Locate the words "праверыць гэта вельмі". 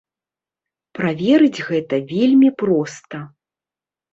0.99-2.49